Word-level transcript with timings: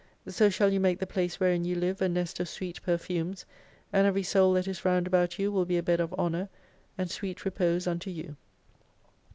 So 0.27 0.49
shall 0.49 0.73
you 0.73 0.79
make 0.79 0.97
the 0.97 1.05
place 1.05 1.39
wherein 1.39 1.63
you 1.63 1.75
live 1.75 2.01
a 2.01 2.09
nest 2.09 2.39
of 2.39 2.49
sweet 2.49 2.81
perfumes, 2.81 3.45
and 3.93 4.07
every 4.07 4.23
Soul 4.23 4.53
that 4.53 4.67
is 4.67 4.83
round 4.83 5.05
about 5.05 5.37
you 5.37 5.51
will 5.51 5.63
be 5.63 5.77
a 5.77 5.83
bed 5.83 5.99
of 5.99 6.11
Honour, 6.15 6.49
and 6.97 7.11
sweet 7.11 7.45
repose 7.45 7.85
unto 7.85 8.09
you. 8.09 8.35